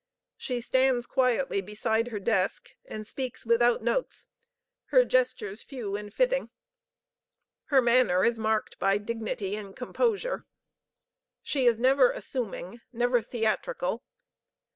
[0.35, 4.29] She stands quietly beside her desk, and speaks without notes,
[4.91, 6.49] with gestures few and fitting.
[7.65, 10.47] Her manner is marked by dignity and composure.
[11.43, 14.01] She is never assuming, never theatrical.